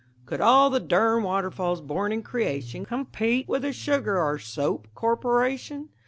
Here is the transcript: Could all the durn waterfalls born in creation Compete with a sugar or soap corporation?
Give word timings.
Could 0.25 0.41
all 0.41 0.71
the 0.71 0.79
durn 0.79 1.21
waterfalls 1.21 1.79
born 1.79 2.11
in 2.11 2.23
creation 2.23 2.85
Compete 2.87 3.47
with 3.47 3.63
a 3.63 3.71
sugar 3.71 4.19
or 4.19 4.39
soap 4.39 4.87
corporation? 4.95 5.89